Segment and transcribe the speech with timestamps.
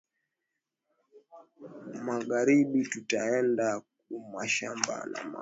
[2.05, 3.67] Mangaribi tutenda
[3.99, 5.39] ku mashamba na mama